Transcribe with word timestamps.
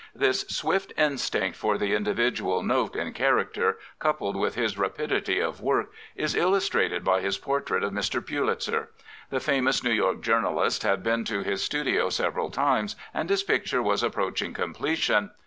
This 0.15 0.45
swift 0.49 0.93
instinct 0.97 1.57
for 1.59 1.77
the 1.77 1.93
individual 1.93 2.63
note 2.63 2.95
in 2.95 3.13
character, 3.13 3.77
coupled 3.99 4.35
with 4.35 4.55
his 4.55 4.75
rapidity 4.75 5.39
of 5.39 5.61
work, 5.61 5.91
is 6.15 6.33
illustrated 6.33 7.03
by 7.03 7.21
his 7.21 7.37
portrait 7.37 7.83
of 7.83 7.93
Mr. 7.93 8.19
Pulitzer. 8.19 8.89
The 9.29 9.39
famous 9.39 9.83
New 9.83 9.93
York 9.93 10.21
journalist 10.21 10.81
had 10.81 11.03
been 11.03 11.23
to 11.25 11.43
his 11.43 11.61
studio 11.61 12.09
several 12.09 12.49
times 12.49 12.95
and 13.13 13.29
his 13.29 13.43
picture 13.43 13.83
was 13.83 14.01
approaching 14.01 14.55
completion. 14.55 15.29